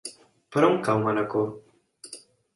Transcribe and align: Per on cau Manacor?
Per 0.55 0.63
on 0.69 0.79
cau 0.87 1.03
Manacor? 1.03 1.53